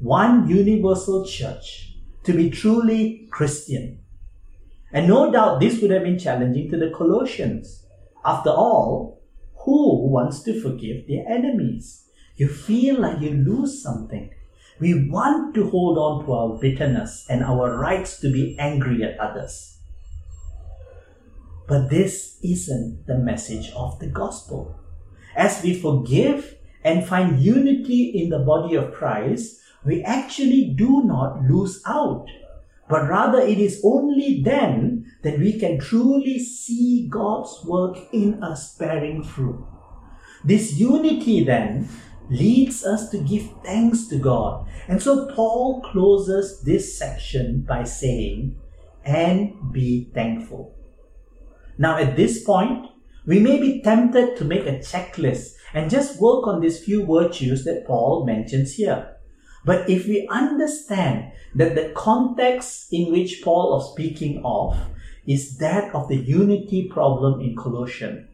one 0.00 0.48
universal 0.48 1.24
church, 1.24 1.96
to 2.24 2.32
be 2.32 2.50
truly 2.50 3.28
Christian. 3.30 4.00
And 4.92 5.06
no 5.06 5.30
doubt 5.30 5.60
this 5.60 5.80
would 5.80 5.92
have 5.92 6.02
been 6.02 6.18
challenging 6.18 6.68
to 6.70 6.76
the 6.76 6.90
Colossians. 6.90 7.86
After 8.24 8.50
all, 8.50 9.22
who 9.64 10.08
wants 10.08 10.42
to 10.42 10.60
forgive 10.60 11.06
their 11.06 11.24
enemies? 11.28 12.06
You 12.36 12.48
feel 12.48 13.00
like 13.00 13.20
you 13.20 13.30
lose 13.30 13.80
something. 13.80 14.30
We 14.80 15.08
want 15.08 15.54
to 15.54 15.70
hold 15.70 15.96
on 15.96 16.24
to 16.24 16.32
our 16.32 16.58
bitterness 16.58 17.26
and 17.30 17.44
our 17.44 17.78
rights 17.78 18.18
to 18.20 18.32
be 18.32 18.58
angry 18.58 19.04
at 19.04 19.18
others. 19.20 19.78
But 21.68 21.88
this 21.88 22.40
isn't 22.42 23.06
the 23.06 23.16
message 23.16 23.70
of 23.76 24.00
the 24.00 24.08
gospel. 24.08 24.80
As 25.36 25.62
we 25.62 25.78
forgive 25.78 26.56
and 26.82 27.06
find 27.06 27.40
unity 27.40 28.10
in 28.14 28.30
the 28.30 28.40
body 28.40 28.74
of 28.74 28.92
Christ, 28.92 29.60
we 29.84 30.02
actually 30.02 30.74
do 30.76 31.02
not 31.04 31.42
lose 31.42 31.82
out 31.86 32.26
but 32.88 33.08
rather 33.08 33.40
it 33.40 33.58
is 33.58 33.80
only 33.84 34.42
then 34.42 35.10
that 35.22 35.38
we 35.38 35.58
can 35.58 35.80
truly 35.80 36.38
see 36.38 37.06
God's 37.08 37.64
work 37.64 37.96
in 38.12 38.42
us 38.42 38.76
bearing 38.76 39.22
fruit. 39.22 39.64
This 40.44 40.74
unity 40.74 41.44
then 41.44 41.88
leads 42.28 42.84
us 42.84 43.08
to 43.10 43.18
give 43.18 43.48
thanks 43.64 44.06
to 44.08 44.18
God. 44.18 44.66
And 44.88 45.02
so 45.02 45.26
Paul 45.34 45.80
closes 45.80 46.60
this 46.60 46.98
section 46.98 47.62
by 47.62 47.84
saying, 47.84 48.56
and 49.04 49.72
be 49.72 50.10
thankful. 50.14 50.74
Now, 51.76 51.98
at 51.98 52.16
this 52.16 52.44
point, 52.44 52.86
we 53.26 53.40
may 53.40 53.60
be 53.60 53.80
tempted 53.82 54.36
to 54.36 54.44
make 54.44 54.66
a 54.66 54.78
checklist 54.78 55.54
and 55.72 55.90
just 55.90 56.20
work 56.20 56.46
on 56.46 56.60
these 56.60 56.84
few 56.84 57.06
virtues 57.06 57.64
that 57.64 57.86
Paul 57.86 58.24
mentions 58.26 58.74
here. 58.74 59.16
But 59.64 59.88
if 59.88 60.06
we 60.06 60.28
understand 60.30 61.32
that 61.54 61.74
the 61.74 61.92
context 61.94 62.92
in 62.92 63.10
which 63.10 63.40
Paul 63.42 63.78
is 63.80 63.92
speaking 63.92 64.42
of 64.44 64.78
is 65.26 65.56
that 65.58 65.94
of 65.94 66.08
the 66.08 66.16
unity 66.16 66.88
problem 66.88 67.40
in 67.40 67.56
Colossians, 67.56 68.28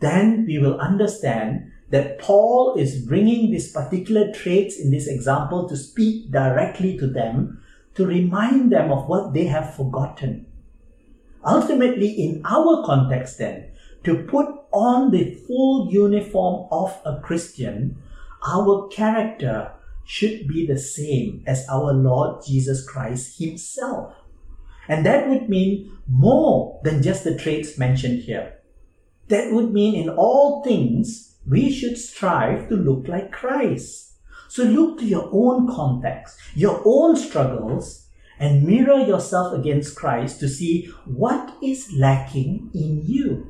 then 0.00 0.44
we 0.46 0.58
will 0.58 0.78
understand 0.78 1.70
that 1.90 2.18
Paul 2.18 2.74
is 2.76 3.06
bringing 3.06 3.50
these 3.50 3.72
particular 3.72 4.32
traits 4.32 4.78
in 4.78 4.90
this 4.90 5.06
example 5.06 5.68
to 5.68 5.76
speak 5.76 6.30
directly 6.30 6.98
to 6.98 7.06
them, 7.06 7.62
to 7.94 8.06
remind 8.06 8.72
them 8.72 8.90
of 8.90 9.08
what 9.08 9.32
they 9.32 9.44
have 9.44 9.74
forgotten. 9.74 10.46
Ultimately, 11.44 12.10
in 12.10 12.42
our 12.44 12.84
context, 12.84 13.38
then, 13.38 13.70
to 14.04 14.24
put 14.24 14.46
on 14.72 15.10
the 15.10 15.34
full 15.46 15.92
uniform 15.92 16.68
of 16.70 17.00
a 17.04 17.20
Christian, 17.20 17.96
our 18.46 18.88
character 18.88 19.72
should 20.04 20.48
be 20.48 20.66
the 20.66 20.78
same 20.78 21.42
as 21.46 21.66
our 21.68 21.92
Lord 21.92 22.44
Jesus 22.46 22.86
Christ 22.88 23.38
Himself. 23.38 24.14
And 24.88 25.06
that 25.06 25.28
would 25.28 25.48
mean 25.48 25.96
more 26.08 26.80
than 26.82 27.02
just 27.02 27.24
the 27.24 27.36
traits 27.36 27.78
mentioned 27.78 28.22
here. 28.22 28.58
That 29.28 29.52
would 29.52 29.72
mean 29.72 29.94
in 29.94 30.08
all 30.08 30.62
things, 30.64 31.36
we 31.46 31.72
should 31.72 31.96
strive 31.96 32.68
to 32.68 32.76
look 32.76 33.08
like 33.08 33.32
Christ. 33.32 34.14
So 34.48 34.64
look 34.64 34.98
to 34.98 35.06
your 35.06 35.30
own 35.32 35.66
context, 35.66 36.38
your 36.54 36.82
own 36.84 37.16
struggles, 37.16 38.08
and 38.42 38.64
mirror 38.64 38.98
yourself 38.98 39.54
against 39.54 39.94
Christ 39.94 40.40
to 40.40 40.48
see 40.48 40.90
what 41.06 41.54
is 41.62 41.92
lacking 41.96 42.70
in 42.74 43.00
you. 43.06 43.46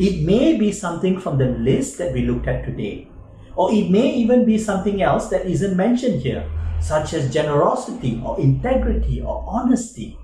It 0.00 0.24
may 0.24 0.56
be 0.56 0.72
something 0.72 1.20
from 1.20 1.36
the 1.36 1.52
list 1.60 1.98
that 1.98 2.14
we 2.14 2.24
looked 2.24 2.48
at 2.48 2.64
today. 2.64 3.08
Or 3.56 3.70
it 3.70 3.90
may 3.90 4.08
even 4.14 4.46
be 4.46 4.56
something 4.56 5.02
else 5.02 5.28
that 5.28 5.44
isn't 5.44 5.76
mentioned 5.76 6.22
here, 6.22 6.48
such 6.80 7.12
as 7.12 7.30
generosity 7.30 8.22
or 8.24 8.40
integrity 8.40 9.20
or 9.20 9.44
honesty. 9.46 10.18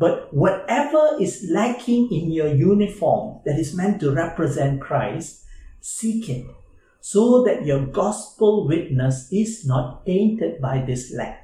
But 0.00 0.34
whatever 0.34 1.16
is 1.20 1.46
lacking 1.48 2.10
in 2.10 2.32
your 2.32 2.52
uniform 2.52 3.38
that 3.46 3.56
is 3.56 3.76
meant 3.76 4.00
to 4.00 4.10
represent 4.10 4.80
Christ, 4.80 5.44
seek 5.80 6.28
it 6.28 6.46
so 7.00 7.44
that 7.44 7.64
your 7.64 7.86
gospel 7.86 8.66
witness 8.66 9.28
is 9.30 9.64
not 9.64 10.04
tainted 10.06 10.60
by 10.60 10.80
this 10.80 11.12
lack. 11.14 11.43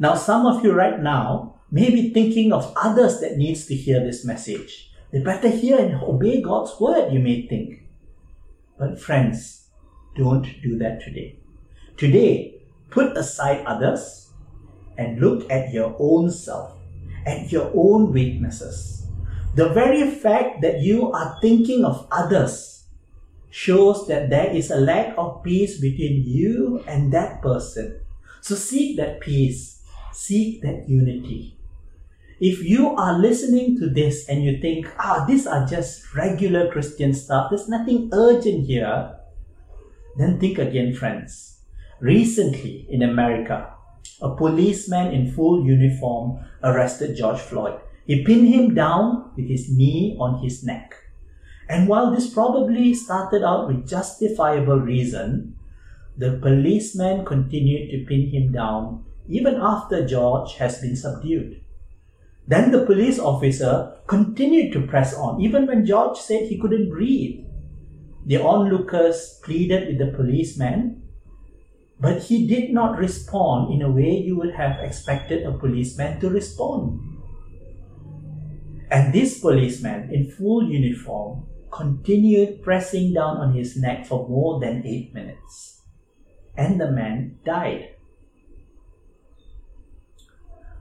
Now, 0.00 0.14
some 0.14 0.46
of 0.46 0.64
you 0.64 0.72
right 0.72 0.98
now 0.98 1.60
may 1.70 1.90
be 1.90 2.08
thinking 2.08 2.54
of 2.54 2.72
others 2.74 3.20
that 3.20 3.36
needs 3.36 3.66
to 3.66 3.74
hear 3.74 4.00
this 4.00 4.24
message. 4.24 4.90
They 5.12 5.22
better 5.22 5.50
hear 5.50 5.78
and 5.78 6.02
obey 6.02 6.40
God's 6.40 6.72
word, 6.80 7.12
you 7.12 7.20
may 7.20 7.46
think. 7.46 7.82
But 8.78 8.98
friends, 8.98 9.68
don't 10.16 10.48
do 10.62 10.78
that 10.78 11.02
today. 11.02 11.36
Today, 11.98 12.62
put 12.88 13.14
aside 13.14 13.66
others 13.66 14.32
and 14.96 15.20
look 15.20 15.50
at 15.50 15.70
your 15.70 15.94
own 15.98 16.30
self, 16.30 16.72
at 17.26 17.52
your 17.52 17.70
own 17.74 18.10
weaknesses. 18.10 19.06
The 19.54 19.68
very 19.68 20.10
fact 20.10 20.62
that 20.62 20.80
you 20.80 21.12
are 21.12 21.36
thinking 21.42 21.84
of 21.84 22.08
others 22.10 22.84
shows 23.50 24.08
that 24.08 24.30
there 24.30 24.48
is 24.48 24.70
a 24.70 24.80
lack 24.80 25.12
of 25.18 25.42
peace 25.44 25.78
between 25.78 26.24
you 26.24 26.82
and 26.86 27.12
that 27.12 27.42
person. 27.42 28.00
So 28.40 28.54
seek 28.54 28.96
that 28.96 29.20
peace, 29.20 29.79
seek 30.12 30.62
that 30.62 30.88
unity. 30.88 31.56
If 32.40 32.64
you 32.64 32.96
are 32.96 33.18
listening 33.18 33.78
to 33.80 33.90
this 33.90 34.28
and 34.28 34.42
you 34.42 34.60
think, 34.60 34.88
ah, 34.98 35.24
these 35.28 35.46
are 35.46 35.66
just 35.66 36.14
regular 36.14 36.72
Christian 36.72 37.12
stuff, 37.12 37.50
there's 37.50 37.68
nothing 37.68 38.08
urgent 38.12 38.66
here, 38.66 39.16
then 40.16 40.40
think 40.40 40.58
again, 40.58 40.94
friends. 40.94 41.60
Recently 42.00 42.86
in 42.88 43.02
America, 43.02 43.74
a 44.22 44.34
policeman 44.34 45.12
in 45.12 45.30
full 45.30 45.66
uniform 45.66 46.40
arrested 46.64 47.16
George 47.16 47.40
Floyd. 47.40 47.78
He 48.06 48.24
pinned 48.24 48.48
him 48.48 48.74
down 48.74 49.32
with 49.36 49.46
his 49.46 49.70
knee 49.70 50.16
on 50.18 50.42
his 50.42 50.64
neck. 50.64 50.94
And 51.68 51.88
while 51.88 52.10
this 52.10 52.32
probably 52.32 52.94
started 52.94 53.44
out 53.44 53.68
with 53.68 53.86
justifiable 53.86 54.80
reason, 54.80 55.56
the 56.16 56.38
policeman 56.42 57.24
continued 57.24 57.90
to 57.90 58.04
pin 58.06 58.30
him 58.30 58.50
down 58.52 59.04
even 59.30 59.54
after 59.54 60.06
George 60.06 60.56
has 60.56 60.80
been 60.80 60.96
subdued. 60.96 61.60
Then 62.46 62.72
the 62.72 62.84
police 62.84 63.18
officer 63.18 63.96
continued 64.06 64.72
to 64.72 64.86
press 64.86 65.14
on, 65.14 65.40
even 65.40 65.66
when 65.66 65.86
George 65.86 66.18
said 66.18 66.48
he 66.48 66.58
couldn't 66.58 66.90
breathe. 66.90 67.46
The 68.26 68.42
onlookers 68.42 69.40
pleaded 69.44 69.86
with 69.86 69.98
the 69.98 70.16
policeman, 70.16 71.02
but 72.00 72.24
he 72.24 72.46
did 72.46 72.72
not 72.72 72.98
respond 72.98 73.72
in 73.72 73.82
a 73.82 73.90
way 73.90 74.16
you 74.16 74.36
would 74.36 74.54
have 74.54 74.80
expected 74.80 75.46
a 75.46 75.56
policeman 75.56 76.18
to 76.20 76.28
respond. 76.28 77.00
And 78.90 79.14
this 79.14 79.38
policeman 79.38 80.12
in 80.12 80.30
full 80.30 80.68
uniform 80.68 81.46
continued 81.70 82.62
pressing 82.62 83.14
down 83.14 83.36
on 83.36 83.54
his 83.54 83.76
neck 83.76 84.06
for 84.06 84.28
more 84.28 84.58
than 84.58 84.82
eight 84.84 85.14
minutes. 85.14 85.82
And 86.56 86.80
the 86.80 86.90
man 86.90 87.38
died. 87.44 87.94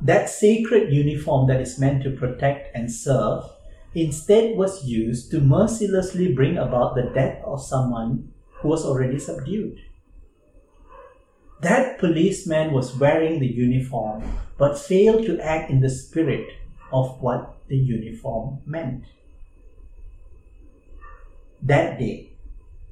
That 0.02 0.30
sacred 0.30 0.94
uniform 0.94 1.48
that 1.48 1.60
is 1.60 1.80
meant 1.80 2.04
to 2.04 2.12
protect 2.12 2.76
and 2.76 2.92
serve 2.92 3.44
instead 3.94 4.56
was 4.56 4.86
used 4.86 5.32
to 5.32 5.42
mercilessly 5.42 6.34
bring 6.34 6.58
about 6.58 6.96
the 6.96 7.12
death 7.14 7.44
of 7.44 7.62
someone 7.62 8.32
who 8.62 8.70
was 8.70 8.86
already 8.86 9.20
subdued. 9.20 9.80
That 11.62 12.00
policeman 12.00 12.72
was 12.72 12.98
wearing 12.98 13.40
the 13.40 13.52
uniform 13.52 14.24
but 14.58 14.80
failed 14.80 15.26
to 15.26 15.40
act 15.40 15.70
in 15.70 15.82
the 15.82 15.90
spirit 15.90 16.48
of 16.94 17.22
what 17.22 17.58
the 17.68 17.78
uniform 17.78 18.60
meant. 18.66 19.04
That 21.62 22.00
day, 22.00 22.32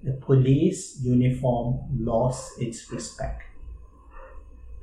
the 0.04 0.14
police 0.14 1.00
uniform 1.02 1.80
lost 1.98 2.62
its 2.62 2.92
respect. 2.92 3.44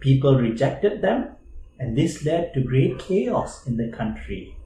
People 0.00 0.36
rejected 0.36 1.02
them 1.02 1.36
and 1.78 1.96
this 1.96 2.24
led 2.24 2.54
to 2.54 2.60
great 2.60 2.98
chaos 2.98 3.66
in 3.66 3.76
the 3.76 3.88
country. 3.88 4.56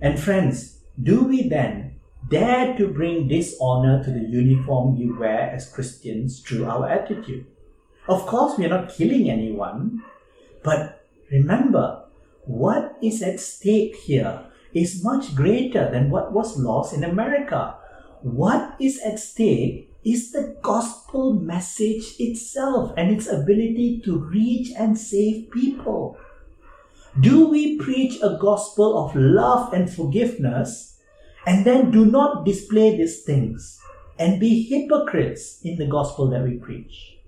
And 0.00 0.18
friends, 0.18 0.80
do 1.00 1.24
we 1.24 1.48
then 1.48 2.00
dare 2.28 2.76
to 2.76 2.88
bring 2.88 3.28
dishonor 3.28 4.02
to 4.04 4.10
the 4.10 4.26
uniform 4.26 4.98
we 4.98 5.10
wear 5.10 5.50
as 5.50 5.72
Christians 5.72 6.40
through 6.40 6.66
our 6.66 6.88
attitude? 6.88 7.46
Of 8.08 8.26
course, 8.26 8.58
we 8.58 8.64
are 8.66 8.68
not 8.68 8.92
killing 8.92 9.30
anyone, 9.30 10.02
but 10.64 11.06
remember, 11.30 12.04
what 12.44 12.96
is 13.00 13.22
at 13.22 13.38
stake 13.38 13.94
here 13.96 14.40
is 14.74 15.04
much 15.04 15.34
greater 15.34 15.90
than 15.90 16.10
what 16.10 16.32
was 16.32 16.58
lost 16.58 16.94
in 16.94 17.04
America. 17.04 17.76
What 18.22 18.74
is 18.80 19.00
at 19.00 19.18
stake 19.18 19.91
is 20.04 20.32
the 20.32 20.56
gospel 20.62 21.32
message 21.34 22.14
itself 22.18 22.92
and 22.96 23.10
its 23.10 23.28
ability 23.28 24.00
to 24.04 24.18
reach 24.18 24.70
and 24.76 24.98
save 24.98 25.50
people. 25.50 26.18
Do 27.20 27.48
we 27.48 27.78
preach 27.78 28.18
a 28.22 28.38
gospel 28.40 28.98
of 28.98 29.14
love 29.14 29.72
and 29.72 29.92
forgiveness 29.92 30.98
and 31.46 31.64
then 31.64 31.90
do 31.90 32.04
not 32.04 32.44
display 32.44 32.96
these 32.96 33.22
things 33.22 33.80
and 34.18 34.40
be 34.40 34.62
hypocrites 34.62 35.60
in 35.62 35.76
the 35.76 35.86
gospel 35.86 36.28
that 36.30 36.42
we 36.42 36.56
preach? 36.56 37.18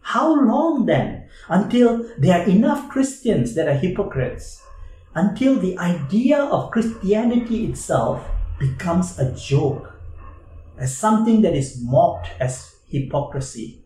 How 0.00 0.32
long 0.32 0.86
then 0.86 1.28
until 1.48 2.08
there 2.18 2.40
are 2.40 2.48
enough 2.48 2.88
Christians 2.88 3.54
that 3.54 3.68
are 3.68 3.76
hypocrites? 3.76 4.62
Until 5.14 5.58
the 5.58 5.76
idea 5.78 6.38
of 6.38 6.70
Christianity 6.70 7.66
itself 7.66 8.24
becomes 8.58 9.18
a 9.18 9.34
joke 9.34 9.97
as 10.78 10.96
something 10.96 11.42
that 11.42 11.54
is 11.54 11.82
mocked 11.82 12.28
as 12.40 12.76
hypocrisy. 12.88 13.84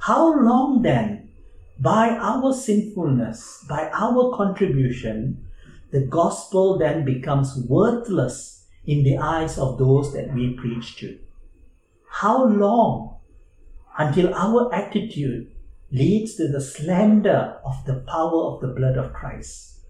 How 0.00 0.34
long 0.42 0.82
then, 0.82 1.30
by 1.78 2.10
our 2.10 2.52
sinfulness, 2.52 3.64
by 3.68 3.88
our 3.90 4.36
contribution, 4.36 5.46
the 5.92 6.00
gospel 6.00 6.78
then 6.78 7.04
becomes 7.04 7.56
worthless 7.68 8.66
in 8.84 9.04
the 9.04 9.18
eyes 9.18 9.58
of 9.58 9.78
those 9.78 10.12
that 10.12 10.34
we 10.34 10.54
preach 10.54 10.96
to? 10.96 11.18
How 12.10 12.44
long 12.44 13.16
until 13.98 14.34
our 14.34 14.74
attitude 14.74 15.50
leads 15.90 16.34
to 16.36 16.48
the 16.48 16.60
slander 16.60 17.58
of 17.64 17.84
the 17.86 18.04
power 18.08 18.54
of 18.54 18.60
the 18.60 18.68
blood 18.68 18.96
of 18.96 19.12
Christ? 19.12 19.80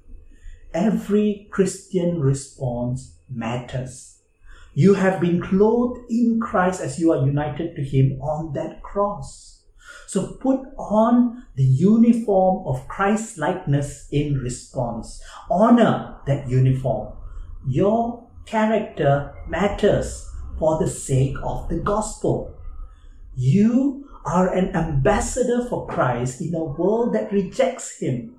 Every 0.74 1.48
Christian 1.50 2.20
response 2.20 3.18
matters. 3.30 4.21
You 4.74 4.94
have 4.94 5.20
been 5.20 5.40
clothed 5.42 6.00
in 6.08 6.40
Christ 6.40 6.80
as 6.80 6.98
you 6.98 7.12
are 7.12 7.26
united 7.26 7.76
to 7.76 7.82
Him 7.82 8.18
on 8.20 8.54
that 8.54 8.82
cross. 8.82 9.60
So 10.06 10.34
put 10.40 10.60
on 10.78 11.44
the 11.56 11.64
uniform 11.64 12.66
of 12.66 12.88
Christ 12.88 13.38
likeness 13.38 14.08
in 14.10 14.38
response. 14.38 15.22
Honor 15.50 16.16
that 16.26 16.48
uniform. 16.48 17.14
Your 17.66 18.26
character 18.46 19.34
matters 19.48 20.28
for 20.58 20.78
the 20.78 20.88
sake 20.88 21.36
of 21.42 21.68
the 21.68 21.78
gospel. 21.78 22.54
You 23.36 24.08
are 24.24 24.52
an 24.52 24.74
ambassador 24.76 25.66
for 25.68 25.86
Christ 25.86 26.40
in 26.40 26.54
a 26.54 26.64
world 26.64 27.14
that 27.14 27.32
rejects 27.32 27.98
Him. 27.98 28.36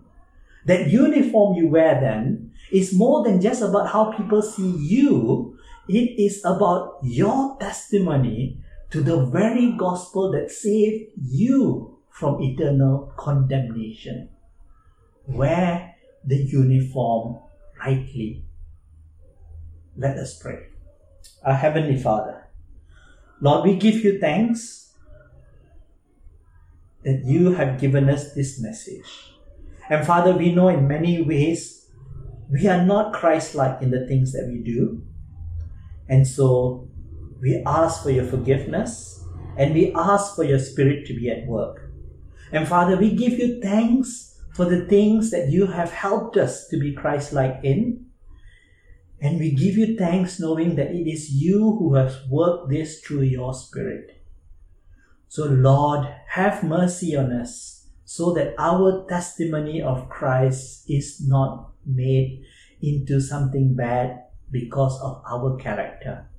That 0.65 0.89
uniform 0.89 1.55
you 1.57 1.67
wear 1.67 1.99
then 1.99 2.51
is 2.71 2.93
more 2.93 3.23
than 3.23 3.41
just 3.41 3.61
about 3.61 3.89
how 3.89 4.13
people 4.13 4.41
see 4.41 4.75
you, 4.77 5.57
it 5.87 6.21
is 6.21 6.43
about 6.45 6.99
your 7.03 7.57
testimony 7.59 8.63
to 8.91 9.01
the 9.01 9.25
very 9.25 9.73
gospel 9.77 10.31
that 10.31 10.51
saved 10.51 11.11
you 11.17 11.97
from 12.09 12.41
eternal 12.41 13.11
condemnation. 13.17 14.29
Wear 15.27 15.95
the 16.23 16.37
uniform 16.37 17.39
rightly. 17.79 18.45
Let 19.97 20.17
us 20.17 20.37
pray. 20.37 20.67
Our 21.43 21.55
Heavenly 21.55 21.97
Father, 21.97 22.47
Lord, 23.41 23.65
we 23.65 23.75
give 23.75 23.95
you 24.03 24.19
thanks 24.19 24.93
that 27.03 27.23
you 27.25 27.53
have 27.53 27.79
given 27.79 28.09
us 28.09 28.33
this 28.33 28.59
message. 28.61 29.33
And 29.89 30.05
Father, 30.05 30.33
we 30.33 30.53
know 30.53 30.69
in 30.69 30.87
many 30.87 31.21
ways 31.21 31.89
we 32.49 32.67
are 32.67 32.83
not 32.85 33.13
Christ 33.13 33.55
like 33.55 33.81
in 33.81 33.91
the 33.91 34.07
things 34.07 34.31
that 34.31 34.47
we 34.47 34.59
do. 34.59 35.01
And 36.09 36.27
so 36.27 36.87
we 37.41 37.61
ask 37.65 38.03
for 38.03 38.11
your 38.11 38.25
forgiveness 38.25 39.23
and 39.57 39.73
we 39.73 39.93
ask 39.93 40.35
for 40.35 40.43
your 40.43 40.59
spirit 40.59 41.05
to 41.07 41.13
be 41.13 41.29
at 41.29 41.45
work. 41.45 41.91
And 42.51 42.67
Father, 42.67 42.97
we 42.97 43.15
give 43.15 43.33
you 43.33 43.61
thanks 43.61 44.39
for 44.53 44.65
the 44.65 44.85
things 44.85 45.31
that 45.31 45.49
you 45.49 45.67
have 45.67 45.91
helped 45.91 46.37
us 46.37 46.67
to 46.67 46.77
be 46.77 46.93
Christ 46.93 47.33
like 47.33 47.59
in. 47.63 48.05
And 49.19 49.39
we 49.39 49.51
give 49.51 49.75
you 49.75 49.97
thanks 49.97 50.39
knowing 50.39 50.75
that 50.75 50.91
it 50.91 51.09
is 51.09 51.31
you 51.31 51.59
who 51.59 51.95
has 51.95 52.17
worked 52.29 52.69
this 52.69 52.99
through 53.01 53.23
your 53.23 53.53
spirit. 53.53 54.21
So, 55.29 55.45
Lord, 55.45 56.07
have 56.27 56.63
mercy 56.63 57.15
on 57.15 57.31
us 57.31 57.87
so 58.05 58.33
that 58.33 58.53
our 58.59 59.05
testimony 59.09 59.81
of 59.81 60.09
Christ 60.09 60.83
is 60.87 61.25
not 61.25 61.71
made 61.85 62.43
into 62.81 63.19
something 63.19 63.73
bad 63.73 64.22
because 64.53 65.01
of 65.01 65.21
our 65.29 65.57
character. 65.57 66.29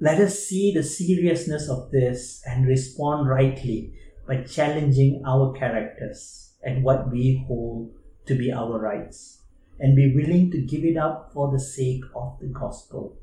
Let 0.00 0.20
us 0.20 0.40
see 0.40 0.74
the 0.74 0.82
seriousness 0.82 1.70
of 1.70 1.92
this 1.92 2.42
and 2.44 2.66
respond 2.66 3.28
rightly 3.28 3.94
by 4.26 4.42
challenging 4.42 5.22
our 5.24 5.52
characters 5.52 6.54
and 6.62 6.82
what 6.82 7.10
we 7.10 7.44
hold 7.46 7.92
to 8.26 8.34
be 8.34 8.52
our 8.52 8.78
rights 8.80 9.42
and 9.78 9.96
be 9.96 10.12
willing 10.14 10.50
to 10.50 10.60
give 10.60 10.84
it 10.84 10.96
up 10.96 11.30
for 11.32 11.50
the 11.50 11.60
sake 11.60 12.04
of 12.14 12.38
the 12.40 12.48
gospel. 12.48 13.16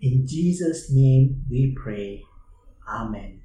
In 0.00 0.26
Jesus' 0.26 0.90
name 0.90 1.44
we 1.50 1.74
pray. 1.76 2.22
Amen. 2.88 3.40